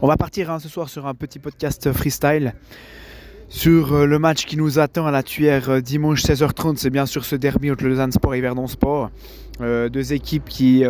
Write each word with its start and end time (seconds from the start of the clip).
On 0.00 0.06
va 0.06 0.16
partir 0.16 0.48
hein, 0.52 0.60
ce 0.60 0.68
soir 0.68 0.88
sur 0.88 1.08
un 1.08 1.14
petit 1.14 1.40
podcast 1.40 1.92
freestyle 1.92 2.54
sur 3.48 3.94
euh, 3.94 4.06
le 4.06 4.20
match 4.20 4.44
qui 4.44 4.56
nous 4.56 4.78
attend 4.78 5.06
à 5.08 5.10
la 5.10 5.24
Tuère 5.24 5.70
euh, 5.70 5.80
dimanche 5.80 6.22
16h30. 6.22 6.76
C'est 6.76 6.90
bien 6.90 7.04
sûr 7.04 7.24
ce 7.24 7.34
derby 7.34 7.72
entre 7.72 7.82
Lausanne 7.84 8.12
Sport 8.12 8.36
et 8.36 8.40
Verdon 8.40 8.68
Sport. 8.68 9.10
Euh, 9.60 9.88
deux 9.88 10.12
équipes 10.12 10.44
qui, 10.44 10.84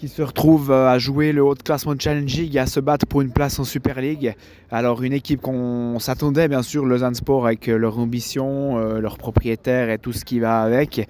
qui 0.00 0.08
se 0.08 0.22
retrouvent 0.22 0.72
à 0.72 0.98
jouer 0.98 1.30
le 1.30 1.44
haut 1.44 1.54
de 1.54 1.62
classement 1.62 1.92
Challenge 1.98 2.34
League 2.34 2.56
et 2.56 2.58
à 2.58 2.64
se 2.64 2.80
battre 2.80 3.04
pour 3.04 3.20
une 3.20 3.30
place 3.32 3.58
en 3.58 3.64
Super 3.64 4.00
League. 4.00 4.34
Alors 4.70 5.02
une 5.02 5.12
équipe 5.12 5.42
qu'on 5.42 5.98
s'attendait 5.98 6.48
bien 6.48 6.62
sûr, 6.62 6.86
Lausanne 6.86 7.14
Sport 7.14 7.46
avec 7.46 7.66
leur 7.66 7.98
ambition, 7.98 8.78
leur 8.98 9.18
propriétaire 9.18 9.90
et 9.90 9.98
tout 9.98 10.14
ce 10.14 10.24
qui 10.24 10.40
va 10.40 10.62
avec. 10.62 11.06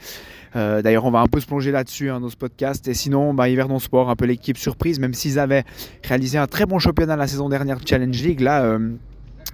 D'ailleurs, 0.55 1.05
on 1.05 1.13
va 1.13 1.21
un 1.21 1.29
peu 1.29 1.39
se 1.39 1.47
plonger 1.47 1.71
là-dessus 1.71 2.11
hein, 2.11 2.19
dans 2.19 2.31
ce 2.31 2.37
podcast. 2.37 2.89
Et 2.89 2.95
sinon, 2.95 3.33
bah, 3.33 3.45
Sport, 3.79 4.11
un 4.11 4.17
peu 4.17 4.25
l'équipe 4.25 4.59
surprise, 4.59 4.99
même 4.99 5.15
s'ils 5.15 5.39
avaient 5.39 5.63
réalisé 6.03 6.39
un 6.39 6.49
très 6.49 6.67
bon 6.67 6.81
championnat 6.81 7.15
la 7.15 7.29
saison 7.29 7.49
dernière 7.49 7.79
de 7.79 7.87
Challenge 7.87 8.21
League. 8.21 8.41
Là, 8.41 8.77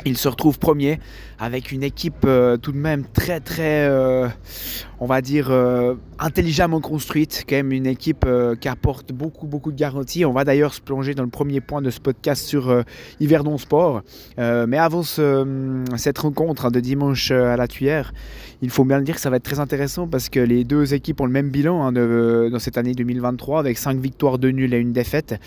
il 0.05 0.17
se 0.17 0.29
retrouve 0.29 0.59
premier 0.59 1.01
avec 1.39 1.73
une 1.73 1.83
équipe 1.83 2.25
euh, 2.25 2.57
tout 2.57 2.73
de 2.73 2.79
même 2.79 3.05
très 3.05 3.41
très, 3.41 3.89
euh, 3.89 4.29
on 5.01 5.07
va 5.07 5.21
dire, 5.21 5.49
euh, 5.51 5.95
intelligemment 6.19 6.81
construite. 6.81 7.45
Quand 7.49 7.57
même 7.57 7.73
une 7.73 7.87
équipe 7.87 8.27
qui 8.61 8.69
apporte 8.69 9.13
beaucoup 9.13 9.47
beaucoup 9.47 9.73
de 9.73 9.77
garanties. 9.77 10.25
On 10.25 10.33
va 10.33 10.45
d'ailleurs 10.45 10.75
se 10.75 10.81
plonger 10.81 11.15
dans 11.15 11.23
le 11.23 11.29
premier 11.29 11.61
point 11.61 11.83
de 11.83 11.91
ce 11.91 12.01
podcast 12.01 12.47
sur 12.47 12.85
Yverdon 13.21 13.59
Sport. 13.59 14.03
mais 14.39 14.79
avant 14.79 15.03
cette 15.03 16.19
rencontre 16.19 16.67
hein, 16.67 16.71
de 16.71 16.81
dimanche 16.81 17.31
à 17.31 17.57
la 17.57 17.69
Tuyère, 17.69 18.13
il 18.63 18.71
faut 18.71 18.85
bien 18.85 18.99
le 18.99 19.05
dire 19.05 19.17
que 19.17 19.21
ça 19.21 19.31
va 19.31 19.37
être 19.37 19.43
très 19.43 19.61
intéressant 19.61 20.07
parce 20.07 20.29
que 20.29 20.41
les 20.41 20.65
deux 20.65 20.95
équipes 20.95 21.21
ont 21.21 21.27
le 21.27 21.33
même 21.33 21.51
bilan 21.51 21.85
hein, 21.85 21.93
dans 21.93 22.59
cette 22.59 22.79
année 22.79 22.93
2023 22.93 23.61
avec 23.61 23.79
5 23.79 23.99
victoires, 23.99 24.39
de 24.39 24.51
nuls 24.51 24.73
et 24.73 24.79
une 24.79 24.93
défaite. 24.93 25.39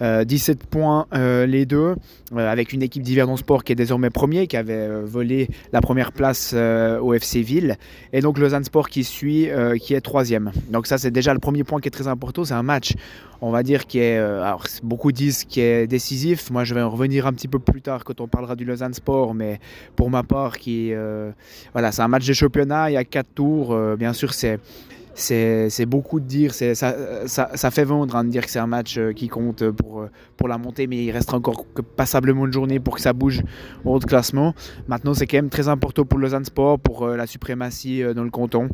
17 0.00 0.58
euh, 0.60 0.64
points 0.70 1.06
euh, 1.14 1.46
les 1.46 1.66
deux, 1.66 1.94
euh, 2.34 2.50
avec 2.50 2.72
une 2.72 2.82
équipe 2.82 3.02
d'Hiverdon 3.02 3.36
Sport 3.36 3.64
qui 3.64 3.72
est 3.72 3.76
désormais 3.76 4.10
premier, 4.10 4.46
qui 4.46 4.56
avait 4.56 5.02
volé 5.02 5.48
la 5.72 5.80
première 5.80 6.12
place 6.12 6.54
au 6.54 7.14
FC 7.14 7.42
Ville, 7.42 7.76
et 8.12 8.20
donc 8.20 8.38
Lausanne 8.38 8.64
Sport 8.64 8.88
qui 8.88 9.04
suit, 9.04 9.48
qui 9.80 9.94
est 9.94 10.00
troisième. 10.00 10.52
Donc 10.70 10.86
ça 10.86 10.98
c'est 10.98 11.10
déjà 11.10 11.32
le 11.32 11.40
premier 11.40 11.64
point 11.64 11.80
qui 11.80 11.88
est 11.88 11.92
très 11.92 12.08
important, 12.08 12.44
c'est 12.44 12.54
un 12.54 12.62
match, 12.62 12.94
on 13.40 13.50
va 13.50 13.62
dire, 13.62 13.86
qui 13.86 13.98
est, 13.98 14.16
alors 14.16 14.64
beaucoup 14.82 15.12
disent 15.12 15.44
qui 15.44 15.60
est 15.60 15.86
décisif, 15.86 16.50
moi 16.50 16.64
je 16.64 16.74
vais 16.74 16.82
en 16.82 16.90
revenir 16.90 17.26
un 17.26 17.32
petit 17.32 17.48
peu 17.48 17.58
plus 17.58 17.82
tard 17.82 18.04
quand 18.04 18.20
on 18.20 18.28
parlera 18.28 18.56
du 18.56 18.64
Lausanne 18.64 18.94
Sport, 18.94 19.34
mais 19.34 19.60
pour 19.96 20.10
ma 20.10 20.22
part, 20.22 20.58
qui, 20.58 20.92
voilà, 21.72 21.92
c'est 21.92 22.02
un 22.02 22.08
match 22.08 22.26
de 22.26 22.32
championnat, 22.32 22.90
il 22.90 22.94
y 22.94 22.98
a 22.98 23.04
quatre 23.04 23.32
tours, 23.34 23.76
bien 23.96 24.12
sûr 24.12 24.32
c'est 24.32 24.58
c'est 25.14 25.86
beaucoup 25.86 26.20
de 26.20 26.26
dire, 26.26 26.52
ça, 26.54 27.70
fait 27.70 27.84
vendre 27.84 28.16
hein, 28.16 28.24
de 28.24 28.30
dire 28.30 28.44
que 28.44 28.50
c'est 28.50 28.58
un 28.58 28.66
match 28.66 28.98
euh, 28.98 29.12
qui 29.12 29.28
compte 29.28 29.70
pour, 29.70 30.02
euh, 30.02 30.10
pour 30.36 30.48
la 30.48 30.58
montée, 30.58 30.86
mais 30.86 31.04
il 31.04 31.10
reste 31.10 31.32
encore 31.32 31.64
passablement 31.96 32.46
de 32.46 32.52
journée 32.52 32.80
pour 32.80 32.96
que 32.96 33.00
ça 33.00 33.12
bouge 33.12 33.42
au 33.84 33.94
haut 33.94 33.98
de 33.98 34.04
classement. 34.04 34.54
Maintenant, 34.88 35.14
c'est 35.14 35.26
quand 35.26 35.38
même 35.38 35.50
très 35.50 35.68
important 35.68 36.04
pour 36.04 36.18
Lausanne 36.18 36.44
Sport, 36.44 36.80
pour 36.80 37.04
euh, 37.04 37.16
la 37.16 37.26
suprématie 37.26 38.02
dans 38.14 38.24
le 38.24 38.30
canton. 38.30 38.68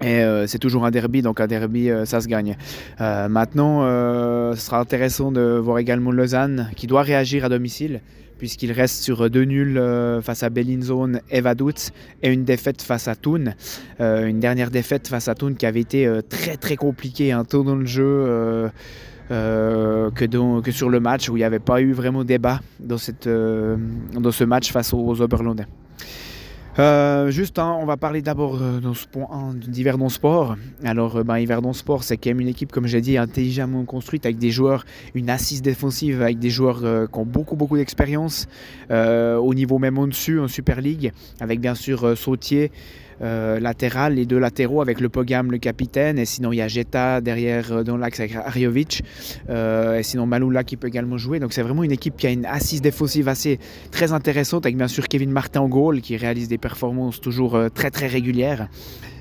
Et 0.00 0.24
c'est 0.46 0.58
toujours 0.58 0.84
un 0.84 0.90
derby, 0.90 1.22
donc 1.22 1.38
un 1.40 1.46
derby, 1.46 1.88
ça 2.06 2.20
se 2.20 2.26
gagne. 2.26 2.56
maintenant, 2.98 3.82
ce 3.82 4.60
sera 4.60 4.80
intéressant 4.80 5.30
de 5.30 5.60
voir 5.62 5.78
également 5.78 6.10
Lausanne 6.10 6.70
qui 6.74 6.88
doit 6.88 7.02
réagir 7.02 7.44
à 7.44 7.48
domicile 7.48 8.00
puisqu'il 8.42 8.72
reste 8.72 9.04
sur 9.04 9.30
deux 9.30 9.44
nuls 9.44 9.78
euh, 9.78 10.20
face 10.20 10.42
à 10.42 10.50
Bellinzone 10.50 11.20
et 11.30 11.40
Vaduz 11.40 11.92
et 12.24 12.28
une 12.28 12.42
défaite 12.42 12.82
face 12.82 13.06
à 13.06 13.14
Thun. 13.14 13.54
Euh, 14.00 14.26
une 14.26 14.40
dernière 14.40 14.72
défaite 14.72 15.06
face 15.06 15.28
à 15.28 15.36
Thun 15.36 15.54
qui 15.54 15.64
avait 15.64 15.78
été 15.78 16.08
euh, 16.08 16.22
très 16.28 16.56
très 16.56 16.74
compliquée, 16.74 17.30
un 17.30 17.42
hein, 17.42 17.62
dans 17.62 17.76
le 17.76 17.86
jeu. 17.86 18.68
que, 19.30 20.70
sur 20.72 20.90
le 20.90 20.98
match 20.98 21.28
où 21.28 21.36
il 21.36 21.40
n'y 21.40 21.44
avait 21.44 21.60
pas 21.60 21.80
eu 21.80 21.92
vraiment 21.92 22.24
débat 22.24 22.58
dans 22.80 22.98
ce 22.98 24.44
match 24.44 24.72
face 24.72 24.92
aux, 24.92 24.98
aux 24.98 25.20
Oberlandais. 25.20 25.66
Euh, 26.78 27.30
juste, 27.30 27.58
hein, 27.58 27.76
on 27.78 27.84
va 27.84 27.98
parler 27.98 28.22
d'abord 28.22 28.58
euh, 28.62 28.80
d'Hiverdon 29.54 30.08
Sport. 30.08 30.56
Alors, 30.84 31.16
euh, 31.16 31.22
ben, 31.22 31.72
Sport, 31.74 32.02
c'est 32.02 32.16
quand 32.16 32.30
même 32.30 32.40
une 32.40 32.48
équipe, 32.48 32.72
comme 32.72 32.86
j'ai 32.86 33.02
dit, 33.02 33.18
intelligemment 33.18 33.84
construite 33.84 34.24
avec 34.24 34.38
des 34.38 34.50
joueurs, 34.50 34.86
une 35.14 35.28
assise 35.28 35.60
défensive 35.60 36.22
avec 36.22 36.38
des 36.38 36.48
joueurs 36.48 36.80
qui 36.80 37.18
ont 37.18 37.26
beaucoup, 37.26 37.56
beaucoup 37.56 37.76
d'expérience 37.76 38.48
au 38.90 39.54
niveau 39.54 39.78
même 39.78 39.98
au-dessus 39.98 40.40
en 40.40 40.48
Super 40.48 40.80
League, 40.80 41.12
avec 41.40 41.60
bien 41.60 41.74
sûr 41.74 42.16
Sautier, 42.16 42.70
euh, 43.20 43.60
latéral, 43.60 44.14
les 44.14 44.26
deux 44.26 44.38
latéraux 44.38 44.80
avec 44.80 45.00
le 45.00 45.08
Pogam, 45.08 45.50
le 45.50 45.58
capitaine, 45.58 46.18
et 46.18 46.24
sinon 46.24 46.52
il 46.52 46.56
y 46.56 46.62
a 46.62 46.68
Jeta 46.68 47.20
derrière 47.20 47.72
euh, 47.72 47.82
dans 47.82 47.96
l'axe 47.96 48.20
avec 48.20 48.34
Arjovic, 48.34 49.02
euh, 49.50 49.98
et 49.98 50.02
sinon 50.02 50.26
Maloula 50.26 50.64
qui 50.64 50.76
peut 50.76 50.88
également 50.88 51.18
jouer. 51.18 51.38
Donc 51.38 51.52
c'est 51.52 51.62
vraiment 51.62 51.84
une 51.84 51.92
équipe 51.92 52.16
qui 52.16 52.26
a 52.26 52.30
une 52.30 52.46
assise 52.46 52.82
défensive 52.82 53.28
assez 53.28 53.58
très 53.90 54.12
intéressante, 54.12 54.66
avec 54.66 54.76
bien 54.76 54.88
sûr 54.88 55.08
Kevin 55.08 55.30
Martin 55.30 55.60
en 55.60 55.68
goal 55.68 56.00
qui 56.00 56.16
réalise 56.16 56.48
des 56.48 56.58
performances 56.58 57.20
toujours 57.20 57.58
très 57.74 57.90
très 57.90 58.06
régulières. 58.06 58.68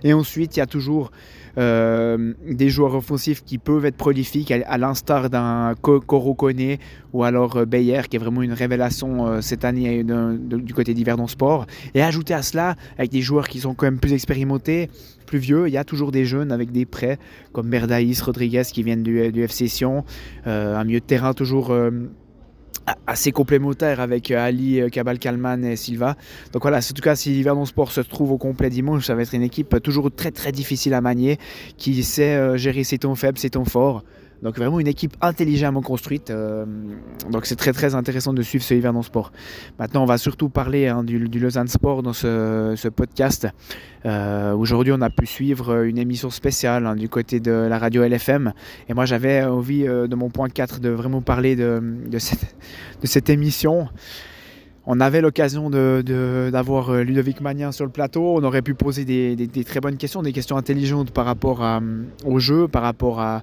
Et 0.03 0.13
ensuite 0.13 0.55
il 0.55 0.59
y 0.59 0.63
a 0.63 0.67
toujours 0.67 1.11
euh, 1.57 2.33
des 2.49 2.69
joueurs 2.69 2.95
offensifs 2.95 3.43
qui 3.43 3.57
peuvent 3.57 3.85
être 3.85 3.97
prolifiques, 3.97 4.51
à, 4.51 4.77
l'instar 4.77 5.29
d'un 5.29 5.75
Koro 5.81 6.33
Kone 6.33 6.77
ou 7.11 7.23
alors 7.25 7.57
euh, 7.57 7.65
Bayer, 7.65 8.03
qui 8.09 8.15
est 8.15 8.19
vraiment 8.19 8.41
une 8.41 8.53
révélation 8.53 9.27
euh, 9.27 9.41
cette 9.41 9.65
année 9.65 10.03
du 10.03 10.73
côté 10.73 10.93
d'Hiverdon 10.93 11.27
Sport. 11.27 11.65
Et 11.93 12.01
ajouter 12.01 12.33
à 12.33 12.41
cela, 12.41 12.75
avec 12.97 13.11
des 13.11 13.21
joueurs 13.21 13.49
qui 13.49 13.59
sont 13.59 13.73
quand 13.73 13.85
même 13.85 13.99
plus 13.99 14.13
expérimentés, 14.13 14.89
plus 15.25 15.39
vieux, 15.39 15.67
il 15.67 15.73
y 15.73 15.77
a 15.77 15.83
toujours 15.83 16.11
des 16.11 16.25
jeunes 16.25 16.51
avec 16.51 16.71
des 16.71 16.85
prêts, 16.85 17.19
comme 17.51 17.69
Berdaïs, 17.69 18.21
Rodriguez 18.21 18.63
qui 18.71 18.83
viennent 18.83 19.03
du, 19.03 19.31
du 19.31 19.43
FC 19.43 19.67
Sion, 19.67 20.05
un 20.45 20.83
milieu 20.83 20.99
de 20.99 21.05
terrain 21.05 21.33
toujours 21.33 21.73
assez 23.07 23.31
complémentaire 23.31 23.99
avec 23.99 24.31
euh, 24.31 24.39
Ali, 24.39 24.81
Cabal, 24.91 25.15
euh, 25.15 25.19
Kalman 25.19 25.63
et 25.63 25.75
Silva. 25.75 26.15
Donc 26.53 26.61
voilà, 26.61 26.77
en 26.77 26.93
tout 26.93 27.01
cas, 27.01 27.15
si 27.15 27.41
Verdon 27.43 27.65
Sport 27.65 27.91
se 27.91 28.01
trouve 28.01 28.31
au 28.31 28.37
complet 28.37 28.69
dimanche, 28.69 29.05
ça 29.05 29.15
va 29.15 29.21
être 29.21 29.33
une 29.33 29.43
équipe 29.43 29.81
toujours 29.81 30.09
très 30.13 30.31
très 30.31 30.51
difficile 30.51 30.93
à 30.93 31.01
manier, 31.01 31.37
qui 31.77 32.03
sait 32.03 32.35
euh, 32.35 32.57
gérer 32.57 32.83
ses 32.83 32.97
tons 32.97 33.15
faibles, 33.15 33.37
ses 33.37 33.49
tons 33.49 33.65
forts. 33.65 34.03
Donc 34.41 34.57
vraiment 34.57 34.79
une 34.79 34.87
équipe 34.87 35.15
intelligemment 35.21 35.81
construite. 35.81 36.29
Euh, 36.29 36.65
donc 37.29 37.45
c'est 37.45 37.55
très 37.55 37.73
très 37.73 37.93
intéressant 37.93 38.33
de 38.33 38.41
suivre 38.41 38.63
ce 38.63 38.73
Yverdon 38.73 39.03
Sport. 39.03 39.31
Maintenant 39.77 40.03
on 40.03 40.05
va 40.05 40.17
surtout 40.17 40.49
parler 40.49 40.87
hein, 40.87 41.03
du, 41.03 41.19
Lausanne 41.19 41.67
Sport 41.67 42.01
dans 42.01 42.13
ce, 42.13 42.87
podcast. 42.89 43.47
Euh, 44.05 44.53
aujourd'hui 44.53 44.93
on 44.95 45.01
a 45.01 45.09
pu 45.09 45.27
suivre 45.27 45.83
une 45.83 45.99
émission 45.99 46.31
spéciale 46.31 46.87
hein, 46.87 46.95
du 46.95 47.07
côté 47.07 47.39
de 47.39 47.51
la 47.51 47.77
radio 47.77 48.03
LFM. 48.03 48.53
Et 48.89 48.93
moi 48.93 49.05
j'avais 49.05 49.43
envie 49.43 49.87
euh, 49.87 50.07
de 50.07 50.15
mon 50.15 50.29
point 50.29 50.49
4 50.49 50.79
de 50.79 50.89
vraiment 50.89 51.21
parler 51.21 51.55
de 51.55 52.17
cette 53.03 53.29
émission. 53.29 53.89
On 54.93 54.99
avait 54.99 55.21
l'occasion 55.21 55.69
d'avoir 55.69 56.87
de, 56.87 56.91
euh, 56.91 57.03
Ludovic 57.05 57.39
Magnin 57.39 57.71
sur 57.71 57.85
le 57.85 57.91
plateau. 57.93 58.35
On 58.35 58.43
aurait 58.43 58.61
pu 58.61 58.73
poser 58.73 59.05
des, 59.05 59.63
très 59.63 59.79
bonnes 59.79 59.95
questions, 59.95 60.21
des 60.21 60.33
questions 60.33 60.57
intelligentes 60.57 61.11
par 61.11 61.23
rapport 61.23 61.63
au 62.25 62.39
jeu, 62.39 62.67
par 62.67 62.81
rapport 62.81 63.21
à, 63.21 63.41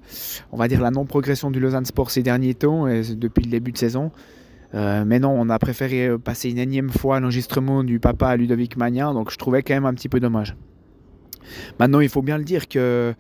on 0.52 0.58
va 0.58 0.68
dire, 0.68 0.82
la 0.82 0.90
non-progression 0.90 1.50
du 1.50 1.58
Lausanne 1.58 1.86
Sport 1.86 2.10
ces 2.10 2.22
derniers 2.22 2.52
temps, 2.52 2.84
depuis 2.84 3.44
le 3.44 3.50
début 3.50 3.72
de 3.72 3.78
saison. 3.78 4.12
Euh, 4.74 5.04
mais 5.06 5.20
non, 5.20 5.30
on 5.30 5.48
a 5.48 5.58
préféré 5.58 6.18
passer 6.18 6.50
une 6.50 6.58
énième 6.58 6.90
fois 6.90 7.18
l'enregistrement 7.18 7.82
du 7.82 7.98
papa 7.98 8.28
à 8.28 8.36
Ludovic 8.36 8.76
Magnin, 8.76 9.14
donc 9.14 9.30
je 9.30 9.38
trouvais 9.38 9.62
quand 9.62 9.72
même 9.72 9.86
un 9.86 9.94
petit 9.94 10.10
peu 10.10 10.20
dommage. 10.20 10.54
Maintenant, 11.80 12.00
il 12.00 12.10
faut 12.10 12.20
bien 12.20 12.36
le 12.36 12.44
dire 12.44 12.68
que 12.68 13.14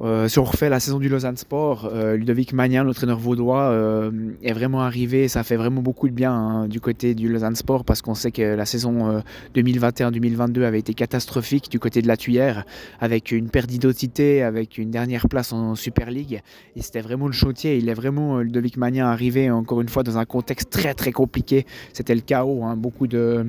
euh, 0.00 0.26
si 0.28 0.38
on 0.38 0.44
refait 0.44 0.68
la 0.68 0.80
saison 0.80 0.98
du 0.98 1.08
Lausanne 1.08 1.36
Sport, 1.36 1.88
euh, 1.92 2.16
Ludovic 2.16 2.52
Magnin, 2.52 2.82
l'entraîneur 2.82 3.18
vaudois, 3.18 3.70
euh, 3.70 4.10
est 4.42 4.52
vraiment 4.52 4.82
arrivé. 4.82 5.28
Ça 5.28 5.44
fait 5.44 5.56
vraiment 5.56 5.82
beaucoup 5.82 6.08
de 6.08 6.14
bien 6.14 6.32
hein, 6.32 6.68
du 6.68 6.80
côté 6.80 7.14
du 7.14 7.28
Lausanne 7.28 7.54
Sport 7.54 7.84
parce 7.84 8.02
qu'on 8.02 8.14
sait 8.14 8.32
que 8.32 8.42
la 8.42 8.66
saison 8.66 9.22
2021-2022 9.54 10.62
avait 10.62 10.80
été 10.80 10.94
catastrophique 10.94 11.70
du 11.70 11.78
côté 11.78 12.02
de 12.02 12.08
la 12.08 12.16
Tuyère, 12.16 12.64
avec 13.00 13.30
une 13.30 13.48
perte 13.48 13.68
d'identité, 13.68 14.42
avec 14.42 14.78
une 14.78 14.90
dernière 14.90 15.28
place 15.28 15.52
en 15.52 15.74
Super 15.76 16.10
League. 16.10 16.42
Et 16.76 16.82
c'était 16.82 17.00
vraiment 17.00 17.26
le 17.26 17.32
chantier. 17.32 17.76
Il 17.76 17.88
est 17.88 17.94
vraiment, 17.94 18.40
Ludovic 18.40 18.76
Magnin, 18.76 19.06
arrivé 19.06 19.50
encore 19.50 19.80
une 19.80 19.88
fois 19.88 20.02
dans 20.02 20.18
un 20.18 20.24
contexte 20.24 20.70
très 20.70 20.94
très 20.94 21.12
compliqué. 21.12 21.66
C'était 21.92 22.14
le 22.14 22.20
chaos. 22.20 22.64
Hein, 22.64 22.76
beaucoup 22.76 23.06
de 23.06 23.46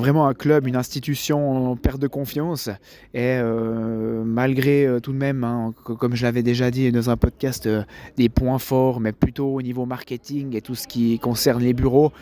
vraiment 0.00 0.26
un 0.26 0.34
club, 0.34 0.66
une 0.66 0.76
institution 0.76 1.70
en 1.70 1.76
perte 1.76 2.00
de 2.00 2.08
confiance. 2.08 2.68
Et 3.14 3.38
euh, 3.38 4.24
malgré 4.24 4.86
euh, 4.86 5.00
tout 5.00 5.12
de 5.12 5.18
même, 5.18 5.44
hein, 5.44 5.72
comme 5.84 6.14
je 6.14 6.24
l'avais 6.24 6.42
déjà 6.42 6.70
dit 6.70 6.90
dans 6.90 7.10
un 7.10 7.16
podcast, 7.16 7.66
euh, 7.66 7.82
des 8.16 8.28
points 8.28 8.58
forts, 8.58 9.00
mais 9.00 9.12
plutôt 9.12 9.54
au 9.54 9.62
niveau 9.62 9.86
marketing 9.86 10.56
et 10.56 10.60
tout 10.60 10.74
ce 10.74 10.86
qui 10.86 11.18
concerne 11.18 11.62
les 11.62 11.72
bureaux, 11.72 12.12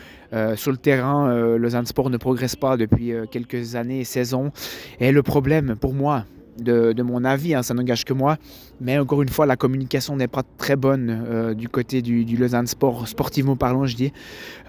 sur 0.55 0.71
le 0.71 0.77
terrain, 0.77 1.31
le 1.57 1.69
Sport 1.85 2.09
ne 2.09 2.17
progresse 2.17 2.55
pas 2.55 2.75
depuis 2.75 3.13
quelques 3.29 3.75
années, 3.75 4.03
saisons. 4.03 4.51
Et 4.99 5.11
le 5.11 5.21
problème 5.21 5.75
pour 5.79 5.93
moi, 5.93 6.25
de, 6.59 7.01
mon 7.01 7.23
avis, 7.23 7.53
hein, 7.55 7.63
ça 7.63 7.73
n'engage 7.73 8.05
que 8.05 8.13
moi. 8.13 8.37
Mais 8.81 8.97
encore 8.97 9.21
une 9.21 9.29
fois, 9.29 9.45
la 9.45 9.55
communication 9.55 10.15
n'est 10.15 10.27
pas 10.27 10.43
très 10.57 10.75
bonne 10.75 11.23
euh, 11.27 11.53
du 11.53 11.69
côté 11.69 12.01
du, 12.01 12.25
Lausanne 12.35 12.67
Sport, 12.67 13.07
sportivement 13.07 13.55
parlant, 13.55 13.85
je 13.85 13.95
dis. 13.95 14.11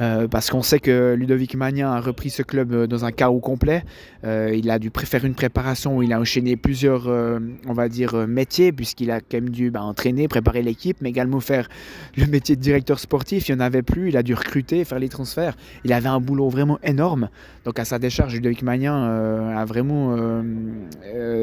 Euh, 0.01 0.29
parce 0.29 0.51
qu'on 0.51 0.63
sait 0.63 0.79
que 0.79 1.15
Ludovic 1.15 1.57
Magnin 1.57 1.91
a 1.91 2.01
repris 2.01 2.31
ce 2.31 2.43
club 2.43 2.73
euh, 2.73 2.87
dans 2.87 3.05
un 3.05 3.13
chaos 3.13 3.41
complet. 3.41 3.83
il 4.25 4.71
a 4.71 4.79
dû 4.79 4.91
faire 5.05 5.25
une 5.25 5.35
préparation 5.35 5.97
où 5.97 6.03
il 6.03 6.13
a 6.13 6.21
enchaîné 6.21 6.57
plusieurs, 6.57 7.09
on 7.09 7.73
va 7.73 7.89
dire, 7.89 8.27
métiers, 8.27 8.73
puisqu'il 8.73 9.11
a 9.11 9.21
quand 9.21 9.35
même 9.35 9.51
dû 9.51 9.71
bah, 9.71 9.83
entraîner, 9.83 10.29
préparer 10.29 10.63
l'équipe, 10.63 10.99
mais 11.01 11.11
également 11.11 11.41
faire 11.41 11.69
le 12.17 12.27
métier 12.27 12.57
de 12.57 12.61
directeur 12.61 12.99
sportif. 12.99 13.49
Il 13.49 13.55
n'y 13.55 13.61
en 13.61 13.65
avait 13.65 13.83
plus, 13.83 14.09
il 14.09 14.17
a 14.17 14.23
dû 14.23 14.35
recruter, 14.35 14.85
faire 14.85 14.99
les 14.99 15.09
transferts. 15.09 15.57
Il 15.85 15.93
avait 15.93 16.09
un 16.09 16.21
boulot 16.21 16.49
vraiment 16.49 16.79
énorme. 16.83 17.29
Donc 17.65 17.79
à 17.79 17.85
sa 17.85 17.99
décharge, 17.99 18.35
Ludovic 18.35 18.63
Magnin 18.63 19.57
a 19.57 19.65
vraiment 19.65 20.17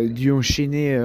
dû 0.09 0.30
enchaîner 0.31 0.97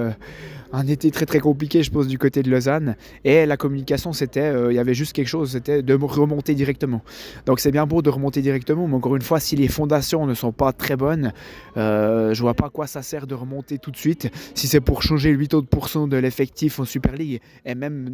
un 0.72 0.86
été 0.86 1.10
très 1.10 1.26
très 1.26 1.40
compliqué, 1.40 1.82
je 1.82 1.90
pense, 1.90 2.06
du 2.06 2.18
côté 2.18 2.42
de 2.42 2.50
Lausanne. 2.50 2.96
Et 3.24 3.46
la 3.46 3.56
communication, 3.56 4.12
c'était, 4.12 4.40
euh, 4.40 4.72
il 4.72 4.76
y 4.76 4.78
avait 4.78 4.94
juste 4.94 5.12
quelque 5.12 5.28
chose, 5.28 5.52
c'était 5.52 5.82
de 5.82 5.94
remonter 5.94 6.54
directement. 6.54 7.02
Donc 7.46 7.60
c'est 7.60 7.70
bien 7.70 7.86
beau 7.86 8.02
de 8.02 8.10
remonter 8.10 8.42
directement, 8.42 8.86
mais 8.86 8.94
encore 8.94 9.16
une 9.16 9.22
fois, 9.22 9.40
si 9.40 9.56
les 9.56 9.68
fondations 9.68 10.26
ne 10.26 10.34
sont 10.34 10.52
pas 10.52 10.72
très 10.72 10.96
bonnes, 10.96 11.32
euh, 11.76 12.34
je 12.34 12.40
vois 12.42 12.54
pas 12.54 12.66
à 12.66 12.70
quoi 12.70 12.86
ça 12.86 13.02
sert 13.02 13.26
de 13.26 13.34
remonter 13.34 13.78
tout 13.78 13.90
de 13.90 13.96
suite. 13.96 14.30
Si 14.54 14.66
c'est 14.66 14.80
pour 14.80 15.02
changer 15.02 15.30
8 15.30 15.54
autres 15.54 15.66
de 16.06 16.16
l'effectif 16.16 16.80
en 16.80 16.84
Super 16.84 17.14
League, 17.14 17.40
et 17.64 17.74
même 17.74 18.08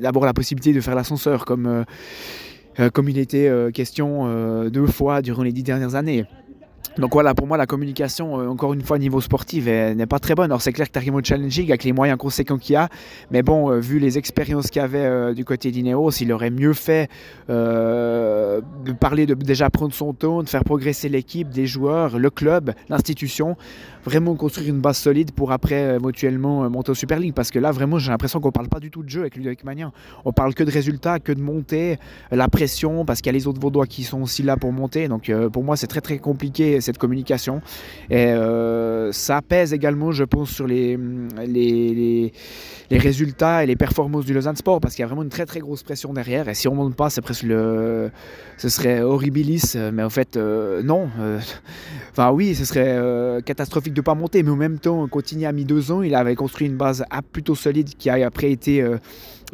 d'avoir 0.00 0.24
la 0.24 0.32
possibilité 0.32 0.72
de 0.72 0.80
faire 0.80 0.94
l'ascenseur, 0.94 1.44
comme, 1.44 1.84
euh, 2.78 2.90
comme 2.90 3.08
il 3.08 3.18
était 3.18 3.50
question 3.72 4.68
deux 4.70 4.86
fois 4.86 5.22
durant 5.22 5.42
les 5.42 5.52
dix 5.52 5.62
dernières 5.62 5.94
années. 5.94 6.26
Donc 6.98 7.12
voilà, 7.12 7.34
pour 7.34 7.46
moi, 7.46 7.56
la 7.56 7.66
communication, 7.66 8.40
euh, 8.40 8.48
encore 8.48 8.74
une 8.74 8.82
fois, 8.82 8.96
au 8.96 8.98
niveau 8.98 9.20
sportif, 9.20 9.66
n'est 9.66 10.06
pas 10.06 10.18
très 10.18 10.34
bonne. 10.34 10.50
Alors 10.50 10.60
c'est 10.60 10.72
clair 10.72 10.90
que 10.90 10.98
tu 10.98 11.10
au 11.10 11.20
challenging 11.22 11.68
avec 11.68 11.84
les 11.84 11.92
moyens 11.92 12.18
conséquents 12.18 12.58
qu'il 12.58 12.74
y 12.74 12.76
a, 12.76 12.88
mais 13.30 13.42
bon, 13.42 13.70
euh, 13.70 13.78
vu 13.78 13.98
les 13.98 14.18
expériences 14.18 14.70
qu'il 14.70 14.82
y 14.82 14.84
avait 14.84 14.98
euh, 14.98 15.32
du 15.32 15.44
côté 15.44 15.70
d'Ineos, 15.70 16.10
il 16.20 16.32
aurait 16.32 16.50
mieux 16.50 16.72
fait 16.72 17.08
de 17.48 18.92
parler 18.92 19.26
de 19.26 19.34
déjà 19.34 19.70
prendre 19.70 19.92
son 19.92 20.12
ton, 20.12 20.42
de 20.42 20.48
faire 20.48 20.64
progresser 20.64 21.08
l'équipe, 21.08 21.48
des 21.48 21.66
joueurs, 21.66 22.18
le 22.18 22.30
club, 22.30 22.72
l'institution, 22.88 23.56
vraiment 24.04 24.34
construire 24.36 24.68
une 24.68 24.80
base 24.80 24.98
solide 24.98 25.32
pour 25.32 25.52
après 25.52 25.96
éventuellement 25.96 26.68
monter 26.70 26.92
au 26.92 26.94
Super 26.94 27.18
League. 27.18 27.34
Parce 27.34 27.50
que 27.50 27.58
là, 27.58 27.72
vraiment, 27.72 27.98
j'ai 27.98 28.10
l'impression 28.10 28.40
qu'on 28.40 28.52
parle 28.52 28.68
pas 28.68 28.78
du 28.78 28.90
tout 28.90 29.02
de 29.02 29.08
jeu 29.08 29.22
avec 29.22 29.36
Ludovic 29.36 29.64
Magnin. 29.64 29.92
On 30.24 30.32
parle 30.32 30.54
que 30.54 30.62
de 30.62 30.70
résultats, 30.70 31.18
que 31.18 31.32
de 31.32 31.40
montée, 31.40 31.98
la 32.30 32.48
pression, 32.48 33.04
parce 33.04 33.20
qu'il 33.20 33.32
y 33.32 33.34
a 33.34 33.38
les 33.38 33.48
autres 33.48 33.60
Vaudois 33.60 33.86
qui 33.86 34.04
sont 34.04 34.22
aussi 34.22 34.42
là 34.42 34.56
pour 34.56 34.72
monter. 34.72 35.08
Donc 35.08 35.30
pour 35.52 35.64
moi, 35.64 35.76
c'est 35.76 35.88
très 35.88 36.00
très 36.00 36.18
compliqué 36.18 36.79
cette 36.80 36.98
communication. 36.98 37.60
Et 38.10 38.26
euh, 38.26 39.12
ça 39.12 39.42
pèse 39.42 39.72
également, 39.72 40.12
je 40.12 40.24
pense, 40.24 40.50
sur 40.50 40.66
les, 40.66 40.98
résultats 42.90 43.62
et 43.62 43.66
les 43.66 43.76
performances 43.76 44.24
du 44.24 44.34
Lausanne 44.34 44.56
Sport 44.56 44.80
parce 44.80 44.94
qu'il 44.94 45.02
y 45.02 45.04
a 45.04 45.06
vraiment 45.06 45.22
une 45.22 45.28
très 45.28 45.46
très 45.46 45.60
grosse 45.60 45.82
pression 45.82 46.12
derrière. 46.12 46.48
Et 46.48 46.54
si 46.54 46.68
on 46.68 46.72
ne 46.72 46.76
monte 46.76 46.96
pas, 46.96 47.08
presque 47.22 47.44
le. 47.44 48.10
Ce 48.56 48.68
serait 48.68 49.00
horribilis, 49.00 49.76
mais 49.92 50.02
en 50.02 50.10
fait, 50.10 50.36
euh, 50.36 50.82
non. 50.82 51.08
Euh, 51.18 51.38
enfin, 52.10 52.30
oui, 52.30 52.54
ce 52.54 52.64
serait 52.64 53.42
catastrophique 53.42 53.94
de 53.94 54.00
ne 54.00 54.04
pas 54.04 54.14
monter, 54.14 54.42
mais 54.42 54.50
en 54.50 54.56
même 54.56 54.78
temps, 54.78 55.06
Contini 55.08 55.46
a 55.46 55.52
mis 55.52 55.64
deux 55.64 55.92
ans. 55.92 56.02
Il 56.02 56.14
avait 56.14 56.34
construit 56.34 56.66
une 56.66 56.76
base 56.76 57.04
plutôt 57.32 57.54
solide 57.54 57.94
qui 57.96 58.10
a 58.10 58.26
après 58.26 58.50
été 58.50 58.84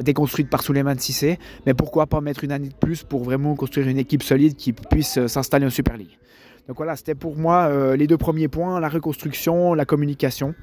déconstruite 0.02 0.48
par 0.48 0.62
Souleymane 0.62 0.98
Sissé. 0.98 1.38
Mais 1.66 1.74
pourquoi 1.74 2.06
pas 2.06 2.20
mettre 2.20 2.44
une 2.44 2.52
année 2.52 2.68
de 2.68 2.74
plus 2.74 3.02
pour 3.02 3.24
vraiment 3.24 3.54
construire 3.54 3.88
une 3.88 3.98
équipe 3.98 4.22
solide 4.22 4.56
qui 4.56 4.72
puisse 4.72 5.24
s'installer 5.26 5.66
en 5.66 5.70
Super 5.70 5.96
League? 5.96 6.18
Donc 6.68 6.78
voilà, 6.78 6.96
c'était 6.96 7.14
pour 7.14 7.36
moi 7.36 7.68
euh, 7.68 7.96
les 7.96 8.06
deux 8.06 8.16
premiers 8.16 8.48
points, 8.48 8.80
la 8.80 8.88
reconstruction, 8.88 9.74
la 9.74 9.84
communication. 9.84 10.54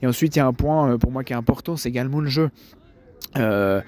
Et 0.00 0.06
ensuite, 0.06 0.34
il 0.36 0.38
y 0.38 0.42
a 0.42 0.46
un 0.46 0.54
point 0.54 0.92
euh, 0.92 0.98
pour 0.98 1.12
moi 1.12 1.24
qui 1.24 1.34
est 1.34 1.36
important, 1.36 1.76
c'est 1.76 1.90
également 1.90 2.20
le 2.20 2.28
jeu. 2.28 2.50
Euh, 3.36 3.80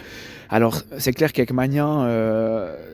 alors, 0.50 0.82
c'est 0.98 1.12
clair 1.12 1.32
qu'avec 1.32 1.52
Magnin, 1.52 2.06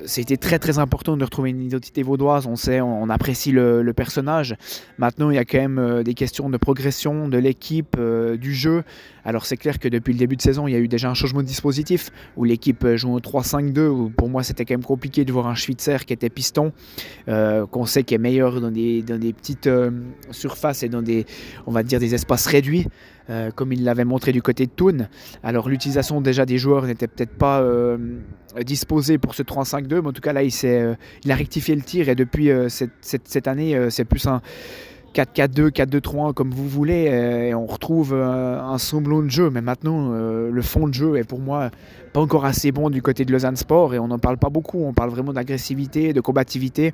c'était 0.07 0.39
très 0.39 0.59
très 0.59 0.79
important 0.79 1.17
de 1.17 1.25
retrouver 1.25 1.51
une 1.51 1.61
identité 1.61 2.03
vaudoise. 2.03 2.47
On 2.47 2.57
sait, 2.57 2.81
on, 2.81 3.11
apprécie 3.11 3.51
le, 3.51 3.93
personnage. 3.93 4.57
Maintenant, 4.99 5.31
il 5.31 5.35
y 5.35 5.39
a 5.39 5.45
quand 5.45 5.59
même 5.59 6.03
des 6.03 6.15
questions 6.15 6.49
de 6.49 6.57
progression 6.57 7.29
de 7.29 7.37
l'équipe, 7.37 7.99
du 8.41 8.55
jeu. 8.55 8.83
Alors 9.25 9.47
c'est 9.47 9.57
clair 9.57 9.79
que 9.79 9.89
depuis 9.89 10.13
le 10.13 10.19
début 10.19 10.37
de 10.37 10.43
saison, 10.43 10.67
il 10.67 10.73
y 10.73 10.75
a 10.75 10.79
eu 10.79 10.89
déjà 10.89 11.11
un 11.11 11.15
changement 11.15 11.43
de 11.43 11.47
dispositif 11.47 12.11
où 12.37 12.45
l'équipe 12.45 12.87
joue 12.95 13.15
au 13.15 13.21
3-5-2. 13.21 14.13
pour 14.13 14.29
moi, 14.29 14.43
c'était 14.43 14.65
quand 14.65 14.75
même 14.75 14.85
compliqué 14.85 15.25
de 15.25 15.33
voir 15.33 15.47
un 15.47 15.55
Schweitzer 15.55 16.05
qui 16.07 16.13
était 16.13 16.31
piston, 16.31 16.73
euh, 17.29 17.67
qu'on 17.67 17.87
sait 17.87 18.03
qu'il 18.03 18.15
est 18.15 18.19
meilleur 18.19 18.61
dans 18.61 18.71
des, 18.71 19.03
dans 19.03 19.19
des 19.19 19.33
petites 19.33 19.67
euh, 19.67 19.91
surfaces 20.31 20.83
et 20.83 20.89
dans 20.89 21.03
des, 21.03 21.27
on 21.67 21.73
va 21.73 21.83
dire, 21.83 22.01
des 22.01 22.15
espaces 22.15 22.47
réduits. 22.47 22.87
Euh, 23.29 23.51
comme 23.51 23.73
il 23.73 23.85
l'avait 23.85 24.05
montré 24.05 24.33
du 24.33 24.43
côté 24.43 24.67
de 24.67 24.71
Thun. 24.71 25.09
Alors 25.43 25.69
l'utilisation 25.69 26.21
déjà 26.21 26.47
des 26.47 26.59
joueurs 26.59 26.87
n'était 26.87 27.07
peut-être 27.07 27.37
pas 27.37 27.65
disposée 28.65 29.19
pour 29.19 29.35
ce 29.35 29.43
3-5-2, 29.43 30.01
mais 30.01 30.09
en 30.09 30.13
tout 30.13 30.21
cas 30.21 30.33
là 30.33 30.43
il, 30.43 30.53
il 31.25 31.31
a 31.31 31.35
rectifié 31.35 31.77
le 31.77 31.83
tir 31.83 32.09
et 32.09 32.15
depuis 32.15 32.51
cette, 32.69 33.47
année 33.47 33.79
c'est 33.91 34.05
plus 34.05 34.27
un, 34.27 34.41
4-4-2, 35.15 35.71
4-2-3, 35.71 36.35
comme 36.35 36.51
vous 36.51 36.69
voulez, 36.69 37.09
euh, 37.09 37.49
et 37.49 37.55
on 37.55 37.67
retrouve 37.67 38.13
euh, 38.13 38.61
un 38.61 38.79
semblant 38.79 39.23
de 39.23 39.31
jeu. 39.31 39.51
Mais 39.51 39.61
maintenant, 39.61 40.13
euh, 40.13 40.51
le 40.51 40.63
fond 40.63 40.87
de 40.87 40.95
jeu 40.95 41.17
est 41.17 41.25
pour 41.25 41.41
moi 41.41 41.71
pas 42.13 42.21
encore 42.21 42.45
assez 42.45 42.73
bon 42.73 42.91
du 42.91 43.03
côté 43.03 43.25
de 43.25 43.33
Lausanne 43.33 43.57
Sport, 43.57 43.95
et 43.95 43.99
on 43.99 44.09
n'en 44.09 44.19
parle 44.19 44.37
pas 44.37 44.51
beaucoup. 44.51 44.85
On 44.85 44.93
parle 44.93 45.11
vraiment 45.11 45.33
d'agressivité, 45.33 46.13
de 46.13 46.21
combativité, 46.21 46.93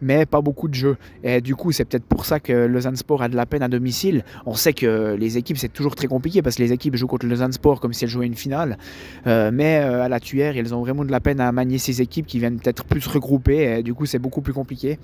mais 0.00 0.26
pas 0.26 0.40
beaucoup 0.40 0.68
de 0.68 0.74
jeu. 0.74 0.96
Et 1.22 1.40
du 1.40 1.54
coup, 1.54 1.72
c'est 1.72 1.84
peut-être 1.84 2.04
pour 2.04 2.24
ça 2.24 2.40
que 2.40 2.52
Lausanne 2.52 2.96
Sport 2.96 3.22
a 3.22 3.28
de 3.28 3.36
la 3.36 3.46
peine 3.46 3.62
à 3.62 3.68
domicile. 3.68 4.24
On 4.46 4.54
sait 4.54 4.72
que 4.72 5.14
les 5.18 5.38
équipes, 5.38 5.58
c'est 5.58 5.72
toujours 5.72 5.94
très 5.94 6.08
compliqué, 6.08 6.42
parce 6.42 6.56
que 6.56 6.62
les 6.62 6.72
équipes 6.72 6.96
jouent 6.96 7.06
contre 7.06 7.26
Lausanne 7.26 7.52
Sport 7.52 7.80
comme 7.80 7.92
si 7.92 8.04
elles 8.04 8.10
jouaient 8.10 8.26
une 8.26 8.34
finale. 8.34 8.78
mais 9.26 9.76
à 9.76 10.08
la 10.08 10.20
tuère, 10.20 10.56
elles 10.56 10.74
ont 10.74 10.80
vraiment 10.80 11.04
de 11.04 11.12
la 11.12 11.20
peine 11.20 11.40
à 11.40 11.52
manier 11.52 11.78
ces 11.78 12.02
équipes 12.02 12.26
qui 12.26 12.38
viennent 12.38 12.58
peut-être 12.58 12.84
plus 12.84 13.06
regrouper, 13.06 13.78
et 13.78 13.82
du 13.82 13.94
coup, 13.94 14.06
c'est 14.06 14.18
beaucoup 14.18 14.42
plus 14.42 14.54
compliqué. 14.54 14.98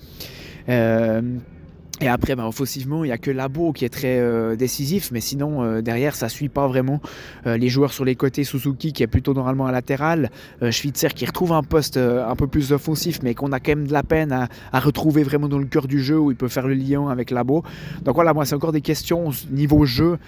Et 2.03 2.09
après, 2.09 2.37
bah, 2.37 2.47
offensivement, 2.47 3.05
il 3.05 3.09
n'y 3.09 3.13
a 3.13 3.19
que 3.19 3.31
Labo 3.31 3.73
qui 3.73 3.87
est 3.87 3.91
très 3.91 4.19
euh, 4.19 4.55
décisif, 4.55 5.11
mais 5.13 5.21
sinon, 5.21 5.63
euh, 5.63 5.81
derrière, 5.81 6.15
ça 6.15 6.27
ne 6.27 6.31
suit 6.31 6.51
pas 6.51 6.69
vraiment. 6.69 7.01
Euh, 7.47 7.57
les 7.57 7.69
joueurs 7.69 7.95
sur 7.95 8.05
les 8.05 8.17
côtés, 8.17 8.45
Suzuki 8.45 8.93
qui 8.93 9.03
est 9.03 9.07
plutôt 9.07 9.33
normalement 9.33 9.67
à 9.67 9.73
latéral, 9.73 10.31
Schwitzer 10.71 11.09
qui 11.15 11.25
retrouve 11.25 11.53
un 11.53 11.63
poste 11.63 11.97
un 11.97 12.37
peu 12.37 12.47
plus 12.47 12.73
offensif, 12.73 13.21
mais 13.23 13.35
qu'on 13.35 13.53
a 13.53 13.61
quand 13.61 13.73
même 13.73 13.87
de 13.87 13.93
la 13.93 14.03
peine 14.03 14.33
à, 14.33 14.81
retrouver 14.81 15.23
vraiment 15.23 15.49
dans 15.49 15.59
le 15.59 15.65
cœur 15.65 15.89
du 15.89 16.03
jeu 16.03 16.19
où 16.19 16.31
il 16.31 16.37
peut 16.37 16.49
faire 16.49 16.67
le 16.69 16.75
lien 16.75 17.09
avec 17.09 17.31
Labo. 17.31 17.63
Donc 18.05 18.15
voilà, 18.15 18.35
moi, 18.35 18.45
c'est 18.45 18.55
encore 18.55 18.73
des 18.73 18.83
questions 18.83 19.31
niveau 19.51 19.85
jeu 19.87 20.19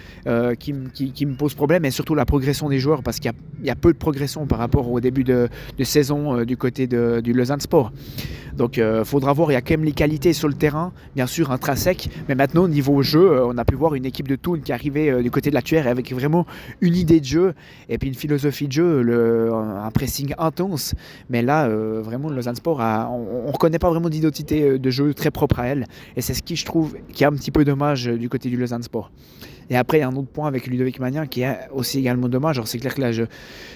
qui, 0.58 0.72
me 0.72 1.34
posent 1.34 1.54
problème, 1.54 1.84
et 1.84 1.90
surtout 1.90 2.14
la 2.14 2.24
progression 2.24 2.68
des 2.68 2.78
joueurs, 2.78 3.02
parce 3.02 3.20
qu'il 3.20 3.32
y, 3.62 3.70
a 3.70 3.76
peu 3.76 3.92
de 3.92 3.98
progression 3.98 4.46
par 4.46 4.58
rapport 4.58 4.90
au 4.90 5.00
début 5.00 5.24
de, 5.24 5.48
saison 5.82 6.44
du 6.44 6.56
côté 6.56 6.86
du 6.86 7.32
Lausanne 7.32 7.60
Sport. 7.60 7.92
Donc 8.56 8.78
il 8.78 9.02
faudra 9.04 9.32
voir, 9.32 9.50
il 9.50 9.54
y 9.54 9.56
a 9.56 9.60
quand 9.60 9.74
même 9.74 9.84
les 9.84 9.92
qualités 9.92 10.32
sur 10.32 10.48
le 10.48 10.54
terrain, 10.54 10.92
bien 11.14 11.26
sûr, 11.26 11.52
intrinsèques, 11.58 12.08
mais 12.28 12.36
maintenant 12.36 12.62
au 12.62 12.68
niveau 12.68 13.02
jeu, 13.02 13.32
euh, 13.32 13.46
on 13.46 13.58
a 13.58 13.64
pu 13.64 13.74
voir 13.74 13.96
une 13.96 14.06
équipe 14.06 14.28
de 14.28 14.36
Toon 14.36 14.60
qui 14.60 14.72
arrivait 14.72 15.10
euh, 15.10 15.22
du 15.22 15.30
côté 15.30 15.50
de 15.50 15.54
la 15.54 15.62
tuère 15.62 15.88
avec 15.88 16.12
vraiment 16.12 16.46
une 16.80 16.94
idée 16.94 17.18
de 17.18 17.24
jeu 17.24 17.54
et 17.88 17.98
puis 17.98 18.08
une 18.08 18.14
philosophie 18.14 18.68
de 18.68 18.72
jeu, 18.72 19.52
un 19.52 19.90
pressing 19.90 20.34
intense. 20.38 20.94
Mais 21.28 21.42
là, 21.42 21.66
euh, 21.66 22.00
vraiment, 22.02 22.28
le 22.28 22.36
Lausanne 22.36 22.54
Sport, 22.54 22.78
on 22.78 23.46
ne 23.46 23.52
reconnaît 23.52 23.80
pas 23.80 23.90
vraiment 23.90 24.08
d'identité 24.08 24.78
de 24.78 24.90
jeu 24.90 25.14
très 25.14 25.32
propre 25.32 25.58
à 25.58 25.66
elle. 25.66 25.86
Et 26.16 26.22
c'est 26.22 26.34
ce 26.34 26.42
qui, 26.42 26.54
je 26.54 26.64
trouve, 26.64 26.94
qui 27.12 27.24
est 27.24 27.26
un 27.26 27.32
petit 27.32 27.50
peu 27.50 27.64
dommage 27.64 28.06
du 28.06 28.28
côté 28.28 28.48
du 28.48 28.56
Lausanne 28.56 28.84
Sport. 28.84 29.10
Et 29.70 29.76
après, 29.76 29.98
il 29.98 30.00
y 30.00 30.04
a 30.04 30.08
un 30.08 30.16
autre 30.16 30.28
point 30.28 30.46
avec 30.46 30.66
Ludovic 30.66 30.98
Magnin 30.98 31.26
qui 31.26 31.42
est 31.42 31.56
aussi 31.72 31.98
également 31.98 32.28
dommage. 32.28 32.56
Alors, 32.56 32.68
c'est 32.68 32.78
clair 32.78 32.94
que 32.94 33.00
là, 33.00 33.12
je, 33.12 33.24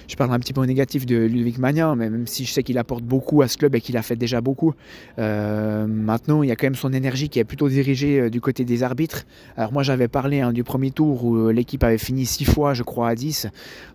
je 0.07 0.15
parle 0.15 0.33
un 0.33 0.39
petit 0.39 0.53
peu 0.53 0.61
au 0.61 0.65
négatif 0.65 1.05
de 1.05 1.17
Ludovic 1.17 1.57
Magnin, 1.57 1.95
mais 1.95 2.09
même 2.09 2.27
si 2.27 2.45
je 2.45 2.51
sais 2.51 2.63
qu'il 2.63 2.77
apporte 2.77 3.03
beaucoup 3.03 3.41
à 3.41 3.47
ce 3.47 3.57
club 3.57 3.75
et 3.75 3.81
qu'il 3.81 3.97
a 3.97 4.01
fait 4.01 4.15
déjà 4.15 4.41
beaucoup, 4.41 4.73
euh, 5.19 5.85
maintenant, 5.87 6.43
il 6.43 6.49
y 6.49 6.51
a 6.51 6.55
quand 6.55 6.65
même 6.65 6.75
son 6.75 6.93
énergie 6.93 7.29
qui 7.29 7.39
est 7.39 7.43
plutôt 7.43 7.69
dirigée 7.69 8.19
euh, 8.19 8.29
du 8.29 8.41
côté 8.41 8.65
des 8.65 8.83
arbitres. 8.83 9.25
Alors, 9.57 9.71
moi, 9.71 9.83
j'avais 9.83 10.07
parlé 10.07 10.41
hein, 10.41 10.51
du 10.51 10.63
premier 10.63 10.91
tour 10.91 11.25
où 11.25 11.35
euh, 11.35 11.51
l'équipe 11.51 11.83
avait 11.83 11.97
fini 11.97 12.25
6 12.25 12.45
fois, 12.45 12.73
je 12.73 12.83
crois, 12.83 13.09
à 13.09 13.15
10. 13.15 13.47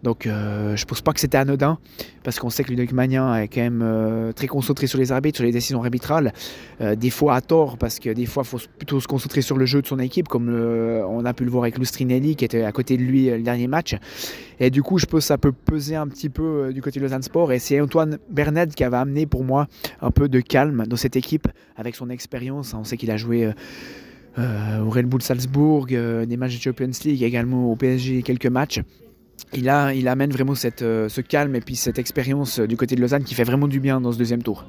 Donc, 0.02 0.22
je 0.24 0.30
ne 0.30 0.86
pense 0.86 1.00
pas 1.00 1.12
que 1.12 1.20
c'était 1.20 1.38
anodin, 1.38 1.78
parce 2.22 2.38
qu'on 2.38 2.50
sait 2.50 2.62
que 2.62 2.70
Ludovic 2.70 2.92
Magnin 2.92 3.36
est 3.36 3.48
quand 3.48 3.60
même 3.60 4.32
très 4.34 4.46
concentré 4.46 4.86
sur 4.86 4.98
les 4.98 5.12
arbitres, 5.12 5.36
sur 5.36 5.44
les 5.44 5.52
décisions 5.52 5.82
arbitrales. 5.82 6.32
des 6.80 7.10
fois 7.10 7.34
à 7.34 7.40
tort, 7.40 7.78
parce 7.78 7.98
que 7.98 8.10
des 8.10 8.26
fois, 8.26 8.42
il 8.44 8.48
faut 8.48 8.60
plutôt 8.78 9.00
se 9.00 9.08
concentrer 9.08 9.42
sur 9.42 9.56
le 9.56 9.66
jeu 9.66 9.82
de 9.82 9.86
son 9.86 9.98
équipe, 9.98 10.28
comme 10.28 10.48
on 10.48 11.24
a 11.24 11.34
pu 11.34 11.44
le 11.44 11.50
voir 11.50 11.64
avec 11.64 11.78
Strinelli 11.88 12.36
qui 12.36 12.44
était 12.44 12.62
à 12.62 12.72
côté 12.72 12.96
de 12.96 13.02
lui 13.02 13.28
euh, 13.28 13.36
le 13.36 13.42
dernier 13.42 13.66
match. 13.66 13.96
Et 14.60 14.70
du 14.70 14.82
coup, 14.82 14.98
je 14.98 15.06
pense 15.06 15.26
ça 15.26 15.38
peut 15.38 15.52
peser 15.52 15.96
un 15.96 16.06
petit 16.06 16.28
peu 16.28 16.42
euh, 16.42 16.72
du 16.72 16.82
côté 16.82 17.00
de 17.00 17.04
Lausanne 17.04 17.22
Sport. 17.22 17.52
Et 17.52 17.58
c'est 17.58 17.80
Antoine 17.80 18.18
Bernet 18.30 18.74
qui 18.74 18.84
avait 18.84 18.96
amené 18.96 19.26
pour 19.26 19.44
moi 19.44 19.66
un 20.00 20.10
peu 20.10 20.28
de 20.28 20.40
calme 20.40 20.84
dans 20.86 20.96
cette 20.96 21.16
équipe 21.16 21.48
avec 21.76 21.94
son 21.94 22.10
expérience. 22.10 22.74
On 22.74 22.84
sait 22.84 22.96
qu'il 22.96 23.10
a 23.10 23.16
joué. 23.16 23.52
Euh, 24.38 24.84
au 24.84 24.90
Red 24.90 25.06
Bull 25.06 25.20
Salzbourg, 25.20 25.86
des 25.86 26.36
matchs 26.36 26.58
de 26.58 26.62
Champions 26.62 26.90
League, 27.04 27.24
également 27.24 27.72
au 27.72 27.74
PSG 27.74 28.22
quelques 28.22 28.46
matchs. 28.46 28.80
Il, 29.52 29.68
a, 29.68 29.94
il 29.94 30.08
amène 30.08 30.30
vraiment 30.30 30.54
cette, 30.54 30.80
ce 30.80 31.20
calme 31.20 31.54
et 31.54 31.60
puis 31.60 31.76
cette 31.76 31.98
expérience 31.98 32.60
du 32.60 32.76
côté 32.76 32.96
de 32.96 33.00
Lausanne 33.00 33.24
qui 33.24 33.34
fait 33.34 33.44
vraiment 33.44 33.68
du 33.68 33.80
bien 33.80 34.00
dans 34.00 34.12
ce 34.12 34.18
deuxième 34.18 34.42
tour. 34.42 34.64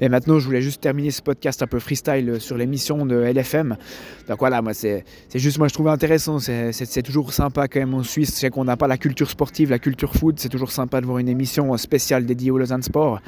Et 0.00 0.08
maintenant, 0.08 0.38
je 0.38 0.46
voulais 0.46 0.62
juste 0.62 0.80
terminer 0.80 1.10
ce 1.10 1.20
podcast 1.20 1.62
un 1.62 1.66
peu 1.66 1.78
freestyle 1.78 2.40
sur 2.40 2.56
l'émission 2.56 3.04
de 3.04 3.16
LFM. 3.16 3.76
Donc 4.28 4.38
voilà, 4.38 4.62
moi, 4.62 4.72
c'est 4.72 5.04
juste, 5.34 5.58
moi, 5.58 5.68
je 5.68 5.74
trouvais 5.74 5.90
intéressant. 5.90 6.38
C'est 6.38 7.02
toujours 7.02 7.32
sympa 7.34 7.68
quand 7.68 7.80
même 7.80 7.92
en 7.92 8.02
Suisse. 8.02 8.32
C'est 8.32 8.48
qu'on 8.48 8.64
n'a 8.64 8.78
pas 8.78 8.86
la 8.86 8.96
culture 8.96 9.28
sportive, 9.28 9.70
la 9.70 9.78
culture 9.78 10.14
foot. 10.14 10.36
C'est 10.38 10.48
toujours 10.48 10.72
sympa 10.72 11.02
de 11.02 11.06
voir 11.06 11.18
une 11.18 11.28
émission 11.28 11.76
spéciale 11.76 12.24
dédiée 12.24 12.50
au 12.50 12.56
Lausanne 12.56 12.82
Sport. 12.82 13.20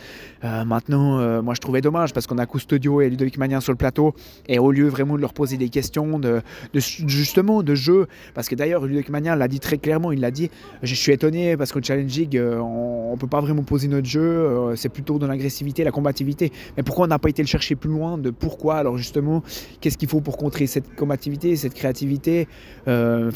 Euh, 0.45 0.64
maintenant, 0.64 1.19
euh, 1.19 1.43
moi, 1.43 1.52
je 1.55 1.61
trouvais 1.61 1.83
dommage 1.83 2.14
parce 2.14 2.26
qu'on 2.26 2.38
a 2.38 2.47
Custodio 2.47 3.02
et 3.02 3.11
Ludovic 3.11 3.37
Magnin 3.37 3.61
sur 3.61 3.73
le 3.73 3.79
plateau. 3.79 4.14
Et 4.49 4.59
au 4.59 4.73
lieu 4.73 4.88
vraiment 4.88 5.17
de 5.17 5.21
leur 5.21 5.35
poser 5.35 5.59
des 5.59 5.69
questions, 5.69 6.19
de, 6.19 6.41
justement, 6.73 7.62
de 7.62 7.75
jeu, 7.75 8.07
parce 8.35 8.49
que 8.49 8.55
d'ailleurs, 8.55 8.87
Ludovic 8.87 9.11
Magnin 9.11 9.37
l'a 9.37 9.49
dit 9.49 9.61
très 9.61 9.76
clairement, 9.76 10.11
il 10.11 10.21
l'a 10.21 10.31
dit, 10.31 10.50
je 10.83 10.95
suis 10.95 11.12
étonné 11.12 11.57
parce 11.57 11.73
qu'au 11.73 11.83
Challenge 11.83 12.12
League, 12.12 12.37
euh, 12.37 12.59
on 12.59 13.12
ne 13.12 13.16
peut 13.16 13.26
pas 13.26 13.40
vraiment 13.40 13.62
poser 13.62 13.88
notre 13.88 14.09
jeu. 14.09 14.73
c'est 14.76 14.88
plutôt 14.88 15.19
dans 15.19 15.26
l'agressivité, 15.26 15.85
la 15.85 15.90
combativité. 15.90 16.52
Mais 16.76 16.83
pourquoi 16.83 17.04
on 17.04 17.09
n'a 17.09 17.19
pas 17.19 17.28
été 17.28 17.42
le 17.42 17.49
chercher 17.49 17.76
plus 17.76 17.90
loin 17.90 18.19
de 18.19 18.31
pourquoi? 18.31 18.76
Alors 18.76 18.97
justement, 18.99 19.42
qu'est-ce 19.81 19.99
qu'il 19.99 20.09
faut 20.09 20.21
pour 20.21 20.37
contrer 20.37 20.66
cette 20.66 20.95
combativité, 20.95 21.57
cette 21.57 21.75
créativité, 21.75 22.49
euh, 22.88 23.31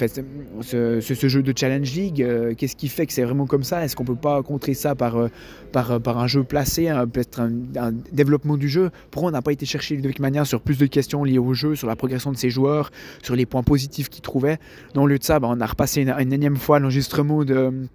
ce, 0.63 1.29
jeu 1.29 1.43
de 1.43 1.53
Challenge 1.57 1.91
League 1.93 2.23
euh, 2.23 2.55
Qu'est-ce 2.57 2.77
qui 2.77 2.89
fait 2.89 3.07
que 3.07 3.13
c'est 3.13 3.23
vraiment 3.23 3.47
comme 3.47 3.63
ça? 3.63 3.85
Est-ce 3.85 3.97
qu'on 3.97 4.05
peut 4.05 4.15
pas 4.15 4.43
contrer 4.43 4.75
ça 4.75 4.95
par, 4.95 5.17
euh, 5.17 5.29
par, 5.73 6.19
un 6.19 6.27
jeu 6.27 6.43
placé, 6.45 6.93
peut-être 7.13 7.41
un, 7.41 7.93
développement 8.13 8.57
du 8.57 8.69
jeu? 8.69 8.91
Pourquoi 9.11 9.31
on 9.31 9.33
n'a 9.33 9.43
pas 9.43 9.53
été 9.53 9.67
chercher 9.67 9.97
Ludovic 9.97 10.21
Mania 10.21 10.45
sur 10.45 10.61
plus 10.61 10.79
de 10.79 10.87
questions 10.87 11.25
liées 11.25 11.39
au 11.39 11.55
jeu, 11.55 11.75
sur 11.75 11.87
la 11.87 11.97
progression 11.97 12.33
de 12.33 12.37
ses 12.37 12.51
joueurs, 12.51 12.91
sur 13.23 13.37
les 13.37 13.47
points 13.47 13.63
positifs 13.63 14.09
qu'il 14.09 14.23
trouvait 14.23 14.59
Non, 14.95 15.03
au 15.03 15.07
lieu 15.07 15.19
de 15.19 15.25
ça, 15.25 15.39
on 15.43 15.61
a 15.61 15.67
repassé 15.67 16.03
une, 16.03 16.11
une 16.11 16.33
énième 16.33 16.57
fois 16.57 16.79
l'enregistrement 16.79 17.16
de 17.45 17.89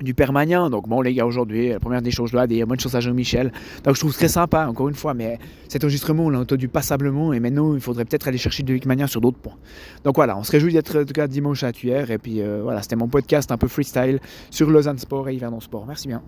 du 0.00 0.14
permanent. 0.14 0.70
Donc 0.70 0.88
bon 0.88 1.00
les 1.00 1.14
gars, 1.14 1.26
aujourd'hui, 1.26 1.70
la 1.70 1.80
première 1.80 2.02
des 2.02 2.10
choses 2.10 2.32
là, 2.32 2.46
des 2.46 2.64
bonnes 2.64 2.80
choses 2.80 2.94
à 2.96 3.00
Jean-Michel. 3.00 3.52
Donc 3.84 3.94
je 3.94 4.00
trouve 4.00 4.12
très 4.12 4.28
sympa, 4.28 4.66
encore 4.66 4.88
une 4.88 4.94
fois, 4.94 5.14
mais 5.14 5.38
cet 5.68 5.84
enregistrement, 5.84 6.26
on 6.26 6.30
l'a 6.30 6.40
entendu 6.40 6.68
passablement 6.68 7.32
et 7.32 7.40
maintenant 7.40 7.74
il 7.74 7.80
faudrait 7.80 8.04
peut-être 8.04 8.28
aller 8.28 8.38
chercher 8.38 8.62
de 8.62 8.78
Mania 8.86 9.06
sur 9.06 9.20
d'autres 9.20 9.38
points. 9.38 9.56
Donc 10.04 10.16
voilà, 10.16 10.36
on 10.36 10.42
se 10.42 10.52
réjouit 10.52 10.72
d'être 10.72 11.00
en 11.00 11.04
tout 11.04 11.14
cas 11.14 11.26
dimanche 11.26 11.62
à 11.62 11.72
Tuer 11.72 12.04
et 12.08 12.18
puis 12.18 12.42
euh, 12.42 12.60
voilà, 12.62 12.82
c'était 12.82 12.96
mon 12.96 13.08
podcast 13.08 13.50
un 13.52 13.58
peu 13.58 13.68
freestyle 13.68 14.20
sur 14.50 14.70
Lausanne 14.70 14.98
Sport 14.98 15.28
et 15.28 15.34
Yverdon 15.34 15.60
Sport. 15.60 15.86
Merci 15.86 16.08
bien. 16.08 16.22